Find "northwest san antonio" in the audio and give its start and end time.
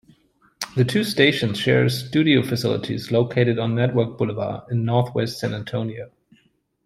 4.83-6.09